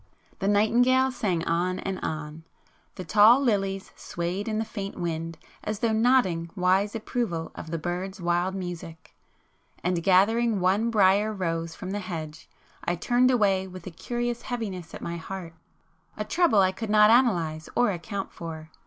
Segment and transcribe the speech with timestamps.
[0.39, 5.91] The nightingale sang on and on,—the tall lilies swayed in the faint wind as though
[5.91, 12.49] nodding wise approval of the bird's wild music,—and, gathering one briar rose from the hedge,
[12.83, 17.69] I turned away with a curious heaviness at my heart,—a trouble I could not analyse
[17.75, 18.71] or account for.